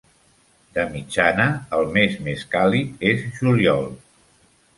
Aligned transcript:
De 0.77 0.85
mitjana, 0.93 1.45
el 1.81 1.85
mes 1.99 2.15
més 2.29 2.47
càlid 2.57 3.07
és 3.11 3.23
juliol. 3.37 3.87